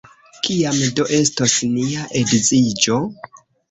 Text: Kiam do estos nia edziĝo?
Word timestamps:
Kiam 0.47 0.73
do 1.01 1.05
estos 1.19 1.59
nia 1.77 2.09
edziĝo? 2.25 3.03